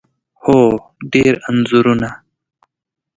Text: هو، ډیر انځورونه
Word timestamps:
هو، 0.45 0.59
ډیر 1.13 1.33
انځورونه 1.49 2.09